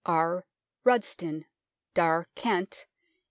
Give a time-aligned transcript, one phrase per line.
[0.07, 0.47] R.
[0.83, 1.45] Rudston.
[1.93, 2.27] Dar.
[2.33, 2.87] Kent.